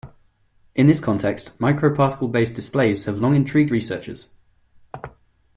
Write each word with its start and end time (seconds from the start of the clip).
In 0.73 0.87
this 0.87 0.99
context, 0.99 1.59
microparticle-based 1.59 2.55
displays 2.55 3.05
have 3.05 3.19
long 3.19 3.35
intrigued 3.35 3.69
researchers. 3.69 4.29